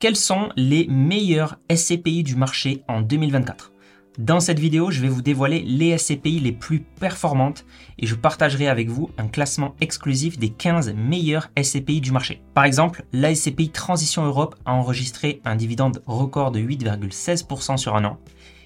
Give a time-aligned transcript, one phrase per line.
[0.00, 3.70] Quels sont les meilleurs SCPI du marché en 2024
[4.16, 7.66] Dans cette vidéo, je vais vous dévoiler les SCPI les plus performantes
[7.98, 12.40] et je partagerai avec vous un classement exclusif des 15 meilleurs SCPI du marché.
[12.54, 18.06] Par exemple, la SCPI Transition Europe a enregistré un dividende record de 8,16% sur un
[18.06, 18.18] an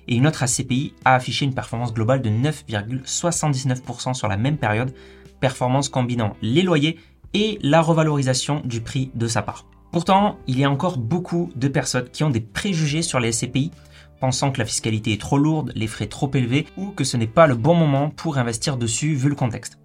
[0.07, 4.95] et une autre SCPI a affiché une performance globale de 9,79% sur la même période,
[5.41, 6.96] performance combinant les loyers
[7.32, 9.66] et la revalorisation du prix de sa part.
[9.95, 13.70] Pourtant, il y a encore beaucoup de personnes qui ont des préjugés sur les SCPI,
[14.19, 17.28] pensant que la fiscalité est trop lourde, les frais trop élevés, ou que ce n'est
[17.28, 19.78] pas le bon moment pour investir dessus vu le contexte.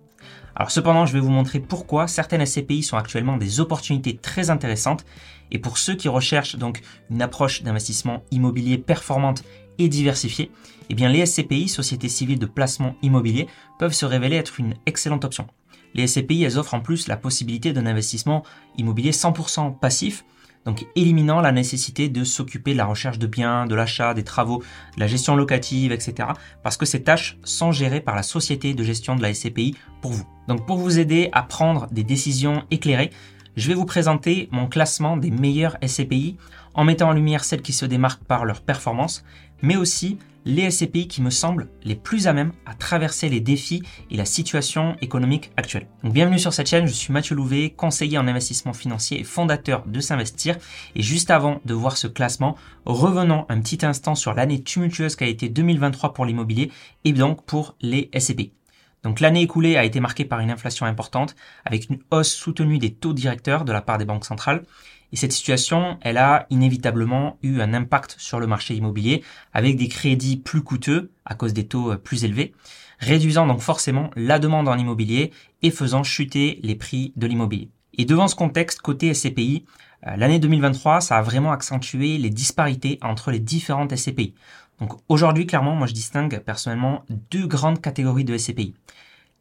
[0.56, 5.06] Alors cependant, je vais vous montrer pourquoi certaines SCPI sont actuellement des opportunités très intéressantes,
[5.52, 6.82] et pour ceux qui recherchent donc
[7.12, 9.44] une approche d'investissement immobilier performante
[9.78, 10.50] et diversifiée,
[10.90, 13.46] eh bien les SCPI, sociétés civiles de placement immobilier,
[13.78, 15.46] peuvent se révéler être une excellente option.
[15.94, 18.44] Les SCPI, elles offrent en plus la possibilité d'un investissement
[18.78, 20.26] immobilier 100% passif,
[20.66, 24.62] donc éliminant la nécessité de s'occuper de la recherche de biens, de l'achat, des travaux,
[24.96, 26.30] de la gestion locative, etc.
[26.64, 30.12] Parce que ces tâches sont gérées par la société de gestion de la SCPI pour
[30.12, 30.28] vous.
[30.48, 33.12] Donc pour vous aider à prendre des décisions éclairées,
[33.56, 36.38] je vais vous présenter mon classement des meilleurs SCPI
[36.74, 39.24] en mettant en lumière celles qui se démarquent par leur performance,
[39.62, 43.84] mais aussi les SCPI qui me semblent les plus à même à traverser les défis
[44.10, 45.88] et la situation économique actuelle.
[46.04, 50.00] bienvenue sur cette chaîne, je suis Mathieu Louvet, conseiller en investissement financier et fondateur de
[50.00, 50.58] S'investir.
[50.96, 55.28] Et juste avant de voir ce classement, revenons un petit instant sur l'année tumultueuse qu'a
[55.28, 56.72] été 2023 pour l'immobilier
[57.04, 58.54] et donc pour les SCPI.
[59.04, 62.94] Donc l'année écoulée a été marquée par une inflation importante, avec une hausse soutenue des
[62.94, 64.64] taux directeurs de la part des banques centrales,
[65.12, 69.24] et cette situation, elle a inévitablement eu un impact sur le marché immobilier
[69.54, 72.54] avec des crédits plus coûteux à cause des taux euh, plus élevés,
[73.00, 77.70] réduisant donc forcément la demande en immobilier et faisant chuter les prix de l'immobilier.
[77.98, 79.66] Et devant ce contexte, côté SCPI,
[80.08, 84.36] euh, l'année 2023, ça a vraiment accentué les disparités entre les différentes SCPI.
[84.80, 88.76] Donc aujourd'hui, clairement, moi je distingue personnellement deux grandes catégories de SCPI.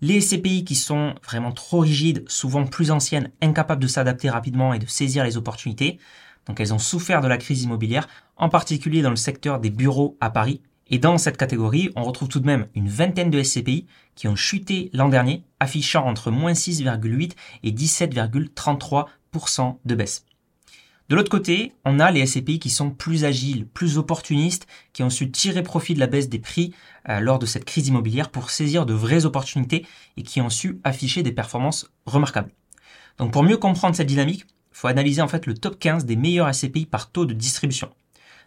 [0.00, 4.78] Les SCPI qui sont vraiment trop rigides, souvent plus anciennes, incapables de s'adapter rapidement et
[4.78, 5.98] de saisir les opportunités.
[6.46, 10.16] Donc elles ont souffert de la crise immobilière, en particulier dans le secteur des bureaux
[10.20, 10.62] à Paris.
[10.86, 14.36] Et dans cette catégorie, on retrouve tout de même une vingtaine de SCPI qui ont
[14.36, 17.32] chuté l'an dernier, affichant entre moins 6,8
[17.64, 20.27] et 17,33% de baisse.
[21.08, 25.08] De l'autre côté, on a les SCPI qui sont plus agiles, plus opportunistes, qui ont
[25.08, 26.74] su tirer profit de la baisse des prix
[27.08, 29.86] euh, lors de cette crise immobilière pour saisir de vraies opportunités
[30.18, 32.50] et qui ont su afficher des performances remarquables.
[33.16, 36.14] Donc pour mieux comprendre cette dynamique, il faut analyser en fait le top 15 des
[36.14, 37.88] meilleurs SCPI par taux de distribution.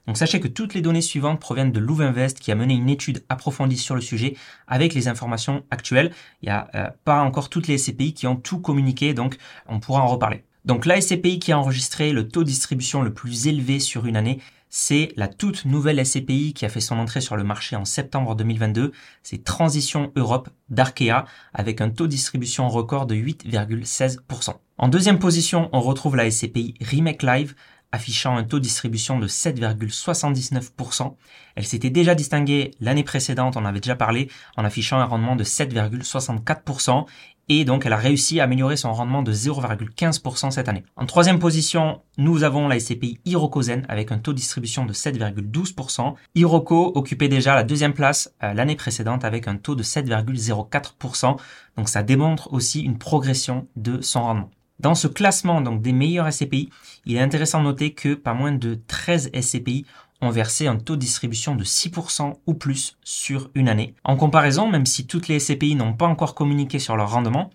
[0.05, 3.23] Donc sachez que toutes les données suivantes proviennent de Louvinvest qui a mené une étude
[3.29, 4.35] approfondie sur le sujet
[4.67, 6.11] avec les informations actuelles.
[6.43, 9.79] Il n'y a euh, pas encore toutes les SCPI qui ont tout communiqué, donc on
[9.79, 10.43] pourra en reparler.
[10.65, 14.15] Donc la SCPI qui a enregistré le taux de distribution le plus élevé sur une
[14.15, 14.39] année,
[14.69, 18.35] c'est la toute nouvelle SCPI qui a fait son entrée sur le marché en septembre
[18.35, 18.93] 2022.
[19.21, 24.55] C'est Transition Europe d'Arkea avec un taux de distribution record de 8,16%.
[24.77, 27.55] En deuxième position, on retrouve la SCPI Remake Live
[27.91, 31.15] affichant un taux de distribution de 7,79%.
[31.55, 35.43] Elle s'était déjà distinguée l'année précédente, on avait déjà parlé, en affichant un rendement de
[35.43, 37.05] 7,64%.
[37.49, 40.85] Et donc, elle a réussi à améliorer son rendement de 0,15% cette année.
[40.95, 44.93] En troisième position, nous avons la SCPI Hiroko Zen avec un taux de distribution de
[44.93, 46.13] 7,12%.
[46.35, 51.37] Hiroko occupait déjà la deuxième place euh, l'année précédente avec un taux de 7,04%.
[51.75, 54.51] Donc, ça démontre aussi une progression de son rendement.
[54.81, 56.71] Dans ce classement des meilleurs SCPI,
[57.05, 59.85] il est intéressant de noter que pas moins de 13 SCPI
[60.21, 63.93] ont versé un taux de distribution de 6% ou plus sur une année.
[64.03, 67.51] En comparaison, même si toutes les SCPI n'ont pas encore communiqué sur leur rendement,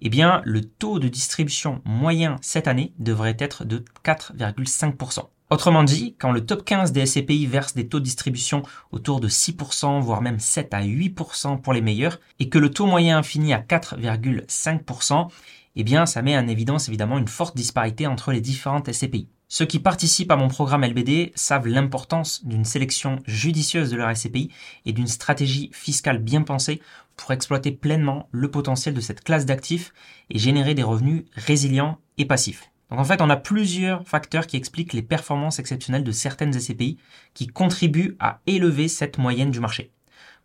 [0.00, 5.28] eh bien, le taux de distribution moyen cette année devrait être de 4,5%.
[5.50, 8.62] Autrement dit, quand le top 15 des SCPI verse des taux de distribution
[8.92, 12.86] autour de 6%, voire même 7 à 8% pour les meilleurs, et que le taux
[12.86, 15.28] moyen finit à 4,5%,
[15.76, 19.28] eh bien, ça met en évidence évidemment une forte disparité entre les différentes SCPI.
[19.48, 24.50] Ceux qui participent à mon programme LBD savent l'importance d'une sélection judicieuse de leur SCPI
[24.86, 26.80] et d'une stratégie fiscale bien pensée
[27.16, 29.92] pour exploiter pleinement le potentiel de cette classe d'actifs
[30.30, 32.70] et générer des revenus résilients et passifs.
[32.90, 36.98] Donc en fait, on a plusieurs facteurs qui expliquent les performances exceptionnelles de certaines SCPI
[37.34, 39.90] qui contribuent à élever cette moyenne du marché.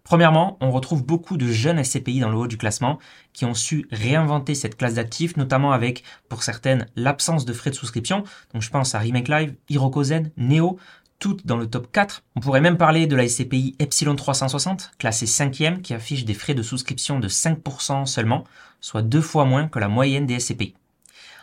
[0.05, 2.99] Premièrement, on retrouve beaucoup de jeunes SCPI dans le haut du classement
[3.33, 7.75] qui ont su réinventer cette classe d'actifs, notamment avec, pour certaines, l'absence de frais de
[7.75, 8.23] souscription.
[8.53, 10.77] Donc je pense à Remake Live, Hirokozen, Neo,
[11.17, 12.21] toutes dans le top 4.
[12.35, 16.53] On pourrait même parler de la SCPI Epsilon 360, classée 5e, qui affiche des frais
[16.53, 18.43] de souscription de 5% seulement,
[18.81, 20.75] soit deux fois moins que la moyenne des SCPI.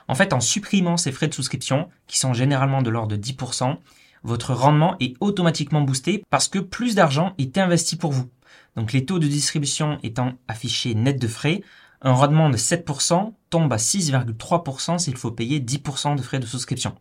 [0.06, 3.76] En fait, en supprimant ces frais de souscription, qui sont généralement de l'ordre de 10%,
[4.22, 8.28] votre rendement est automatiquement boosté parce que plus d'argent est investi pour vous.
[8.76, 11.62] Donc les taux de distribution étant affichés net de frais,
[12.00, 16.96] un rendement de 7% tombe à 6,3% s'il faut payer 10% de frais de souscription.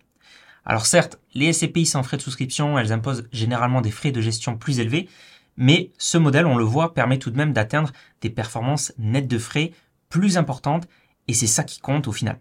[0.65, 4.57] Alors certes, les SCPI sans frais de souscription, elles imposent généralement des frais de gestion
[4.57, 5.09] plus élevés,
[5.57, 9.39] mais ce modèle, on le voit, permet tout de même d'atteindre des performances nettes de
[9.39, 9.71] frais
[10.09, 10.87] plus importantes,
[11.27, 12.39] et c'est ça qui compte au final.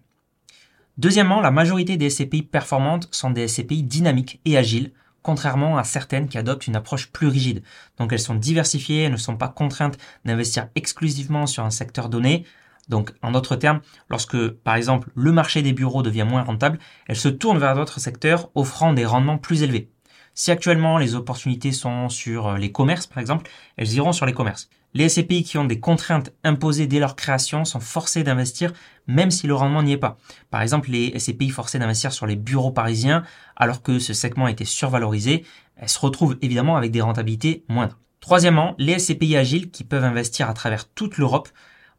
[0.99, 4.93] Deuxièmement, la majorité des SCPI performantes sont des SCPI dynamiques et agiles,
[5.23, 7.63] contrairement à certaines qui adoptent une approche plus rigide.
[7.99, 12.45] Donc elles sont diversifiées, elles ne sont pas contraintes d'investir exclusivement sur un secteur donné.
[12.89, 17.17] Donc en d'autres termes, lorsque par exemple le marché des bureaux devient moins rentable, elles
[17.17, 19.91] se tournent vers d'autres secteurs offrant des rendements plus élevés.
[20.35, 24.69] Si actuellement les opportunités sont sur les commerces par exemple, elles iront sur les commerces.
[24.93, 28.73] Les SCPI qui ont des contraintes imposées dès leur création sont forcés d'investir
[29.07, 30.19] même si le rendement n'y est pas.
[30.51, 33.25] Par exemple, les SCPI forcés d'investir sur les bureaux parisiens
[33.57, 35.45] alors que ce segment était survalorisé,
[35.77, 37.99] elles se retrouvent évidemment avec des rentabilités moindres.
[38.21, 41.49] Troisièmement, les SCPI agiles qui peuvent investir à travers toute l'Europe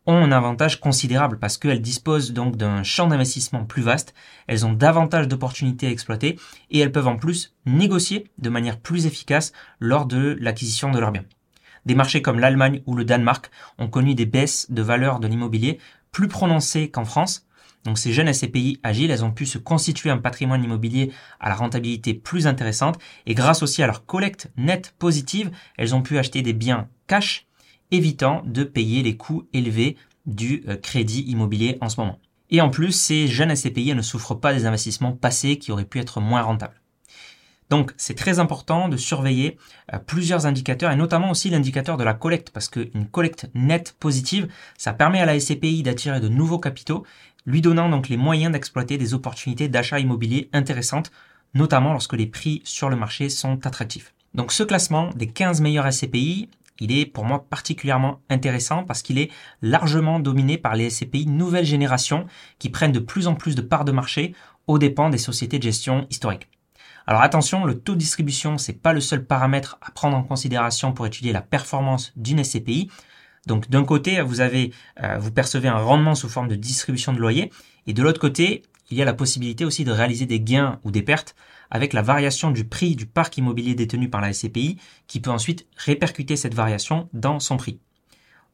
[0.06, 4.14] ont un avantage considérable parce qu'elles disposent donc d'un champ d'investissement plus vaste,
[4.48, 6.40] elles ont davantage d'opportunités à exploiter
[6.70, 11.12] et elles peuvent en plus négocier de manière plus efficace lors de l'acquisition de leurs
[11.12, 11.26] biens.
[11.86, 15.80] Des marchés comme l'Allemagne ou le Danemark ont connu des baisses de valeur de l'immobilier
[16.12, 17.48] plus prononcées qu'en France.
[17.84, 21.56] Donc ces jeunes SCPI agiles, elles ont pu se constituer un patrimoine immobilier à la
[21.56, 26.44] rentabilité plus intéressante et grâce aussi à leur collecte nette positive, elles ont pu acheter
[26.44, 27.48] des biens cash,
[27.90, 29.98] évitant de payer les coûts élevés
[30.28, 32.20] du euh, crédit immobilier en ce moment.
[32.52, 36.00] Et en plus, ces jeunes SCPI ne souffrent pas des investissements passés qui auraient pu
[36.00, 36.81] être moins rentables.
[37.72, 39.58] Donc c'est très important de surveiller
[39.94, 44.50] euh, plusieurs indicateurs et notamment aussi l'indicateur de la collecte parce qu'une collecte nette positive,
[44.78, 47.06] ça permet à la SCPI d'attirer de nouveaux capitaux,
[47.46, 51.14] lui donnant donc les moyens d'exploiter des opportunités d'achat immobilier intéressantes,
[51.54, 54.14] notamment lorsque les prix sur le marché sont attractifs.
[54.34, 56.50] Donc ce classement des 15 meilleurs SCPI,
[56.82, 59.32] il est pour moi particulièrement intéressant parce qu'il est
[59.62, 62.26] largement dominé par les SCPI nouvelle génération
[62.60, 64.36] qui prennent de plus en plus de parts de marché
[64.68, 66.50] aux dépens des sociétés de gestion historiques.
[67.12, 70.94] Alors attention, le taux de distribution, c'est pas le seul paramètre à prendre en considération
[70.94, 72.90] pour étudier la performance d'une SCPI.
[73.48, 77.52] Donc d'un côté, euh, vous percevez un rendement sous forme de distribution de loyer,
[77.86, 80.92] et de l'autre côté, il y a la possibilité aussi de réaliser des gains ou
[80.92, 81.36] des pertes
[81.70, 84.78] avec la variation du prix du parc immobilier détenu par la SCPI,
[85.08, 87.82] qui peut ensuite répercuter cette variation dans son prix.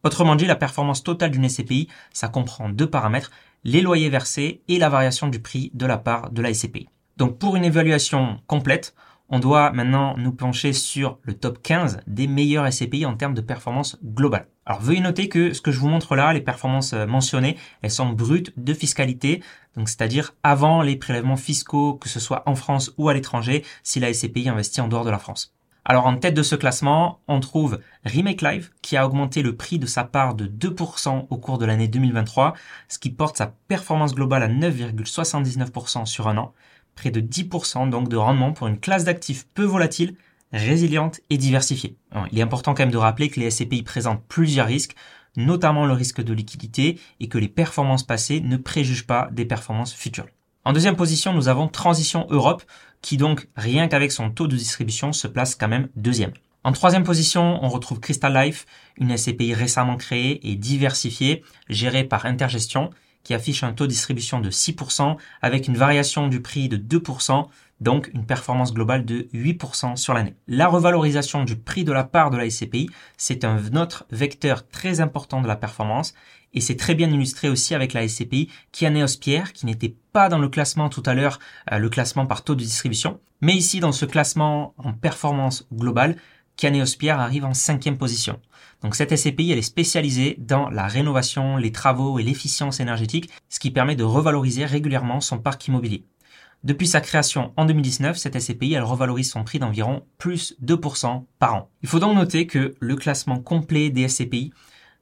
[0.01, 3.29] Autrement dit, la performance totale d'une SCPI, ça comprend deux paramètres,
[3.63, 6.89] les loyers versés et la variation du prix de la part de la SCPI.
[7.17, 8.93] Donc pour une évaluation complète,
[9.29, 13.41] on doit maintenant nous pencher sur le top 15 des meilleurs SCPI en termes de
[13.41, 14.47] performance globale.
[14.67, 17.91] Alors veuillez noter que ce que je vous montre là, les performances euh, mentionnées, elles
[17.91, 19.41] sont brutes de fiscalité,
[19.75, 23.99] donc c'est-à-dire avant les prélèvements fiscaux, que ce soit en France ou à l'étranger, si
[23.99, 25.55] la SCPI investit en dehors de la France.
[25.89, 29.79] Alors en tête de ce classement, on trouve Remake Live qui a augmenté le prix
[29.79, 32.53] de sa part de 2% au cours de l'année 2023,
[32.89, 36.53] ce qui porte sa performance globale à 9,79% sur un an
[36.97, 40.15] près de 10% donc de rendement pour une classe d'actifs peu volatile,
[40.51, 41.95] résiliente et diversifiée.
[42.31, 44.95] il est important quand même de rappeler que les SCPI présentent plusieurs risques,
[45.37, 49.93] notamment le risque de liquidité et que les performances passées ne préjugent pas des performances
[49.93, 50.27] futures.
[50.65, 52.63] En deuxième position, nous avons Transition Europe,
[53.01, 56.33] qui donc, rien qu'avec son taux de distribution, se place quand même deuxième.
[56.63, 58.65] En troisième position, on retrouve Crystal Life,
[58.97, 62.89] une SCPI récemment créée et diversifiée, gérée par Intergestion,
[63.27, 67.47] qui affiche un taux de distribution de 6% avec une variation du prix de 2%,
[67.81, 70.37] donc une performance globale de 8% sur l'année.
[70.47, 75.01] La revalorisation du prix de la part de la SCPI, c'est un autre vecteur très
[75.01, 76.13] important de la performance
[76.53, 80.39] et c'est très bien illustré aussi avec la SCPI Kianeos Pierre qui n'était pas dans
[80.39, 81.39] le classement tout à l'heure,
[81.73, 86.15] euh, le classement par taux de distribution, mais ici dans ce classement en performance globale,
[86.57, 88.41] Caneos Pierre arrive en cinquième position.
[88.81, 93.59] Donc cette SCPI, elle est spécialisée dans la rénovation, les travaux et l'efficience énergétique, ce
[93.59, 96.05] qui permet de revaloriser régulièrement son parc immobilier.
[96.63, 101.53] Depuis sa création en 2019, cette SCPI, elle revalorise son prix d'environ plus 2% par
[101.53, 101.69] an.
[101.83, 104.51] Il faut donc noter que le classement complet des SCPI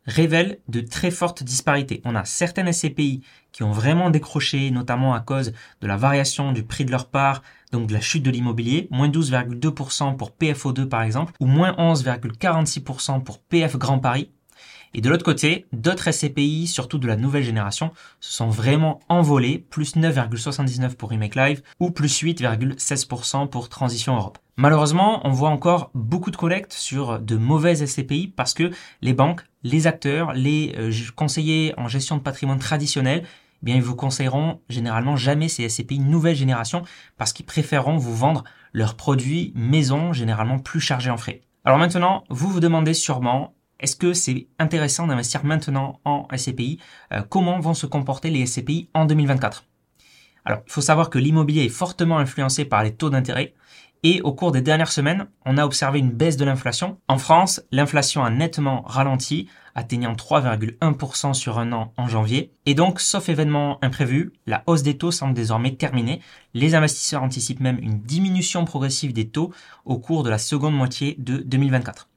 [0.06, 2.02] révèle de très fortes disparités.
[2.06, 3.22] On a certaines SCPI
[3.52, 7.42] qui ont vraiment décroché, notamment à cause de la variation du prix de leur part,
[7.76, 13.24] donc de la chute de l'immobilier, moins 12,2% pour PFO2 par exemple, ou moins 11,46%
[13.24, 14.32] pour PF Grand Paris.
[14.94, 17.92] Et de l'autre côté, d'autres SCPI, surtout de la nouvelle génération,
[18.22, 24.38] se sont vraiment envolés, plus 9,79 pour Remake Live ou plus 8,16% pour Transition Europe.
[24.56, 29.42] Malheureusement, on voit encore beaucoup de collectes sur de mauvaises SCPI parce que les banques,
[29.64, 33.26] les acteurs, les euh, conseillers en gestion de patrimoine traditionnels,
[33.62, 36.84] eh bien ils vous conseilleront généralement jamais ces SCPI nouvelle génération
[37.18, 38.44] parce qu'ils préféreront vous vendre
[38.74, 41.42] leurs produits maison généralement plus chargés en frais.
[41.64, 46.80] Alors maintenant, vous vous demandez sûrement est-ce que c'est intéressant d'investir maintenant en SCPI
[47.14, 49.66] euh, Comment vont se comporter les SCPI en 2024
[50.46, 53.54] Alors, il faut savoir que l'immobilier est fortement influencé par les taux d'intérêt.
[54.08, 57.00] Et au cours des dernières semaines, on a observé une baisse de l'inflation.
[57.08, 62.52] En France, l'inflation a nettement ralenti, atteignant 3,1% sur un an en janvier.
[62.68, 66.22] Et donc, sauf événement imprévu, la hausse des taux semble désormais terminée.
[66.54, 69.52] Les investisseurs anticipent même une diminution progressive des taux
[69.86, 72.08] au cours de la seconde moitié de 2024.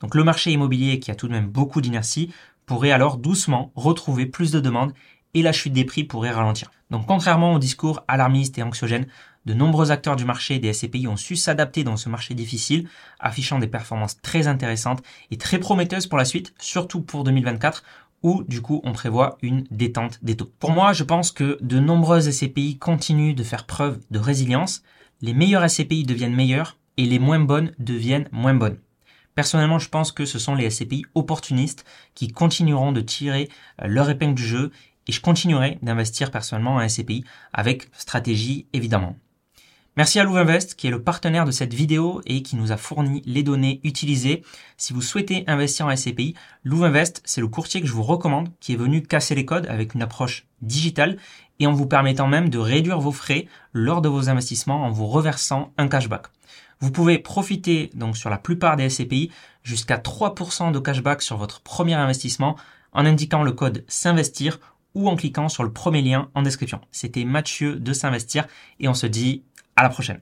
[0.00, 2.32] Donc le marché immobilier, qui a tout de même beaucoup d'inertie,
[2.64, 4.94] pourrait alors doucement retrouver plus de demandes
[5.34, 6.70] et la chute des prix pourrait ralentir.
[6.90, 9.06] Donc contrairement au discours alarmiste et anxiogène,
[9.46, 12.88] de nombreux acteurs du marché des SCPI ont su s'adapter dans ce marché difficile,
[13.20, 17.82] affichant des performances très intéressantes et très prometteuses pour la suite, surtout pour 2024
[18.22, 20.50] où du coup on prévoit une détente des taux.
[20.58, 24.82] Pour moi, je pense que de nombreuses SCPI continuent de faire preuve de résilience,
[25.20, 28.78] les meilleures SCPI deviennent meilleures et les moins bonnes deviennent moins bonnes.
[29.34, 31.84] Personnellement, je pense que ce sont les SCPI opportunistes
[32.14, 33.50] qui continueront de tirer
[33.82, 34.70] euh, leur épingle du jeu
[35.06, 39.16] et je continuerai d'investir personnellement en SCPI avec stratégie évidemment.
[39.96, 43.22] Merci à Louvinvest qui est le partenaire de cette vidéo et qui nous a fourni
[43.26, 44.42] les données utilisées.
[44.76, 46.34] Si vous souhaitez investir en SCPI,
[46.64, 49.94] Louvinvest, c'est le courtier que je vous recommande qui est venu casser les codes avec
[49.94, 51.16] une approche digitale
[51.60, 55.06] et en vous permettant même de réduire vos frais lors de vos investissements en vous
[55.06, 56.26] reversant un cashback.
[56.80, 59.30] Vous pouvez profiter donc sur la plupart des SCPI
[59.62, 62.56] jusqu'à 3% de cashback sur votre premier investissement
[62.92, 64.58] en indiquant le code s'investir
[64.94, 66.80] ou en cliquant sur le premier lien en description.
[66.90, 68.46] C'était Mathieu de s'investir
[68.80, 69.44] et on se dit
[69.76, 70.20] à la prochaine.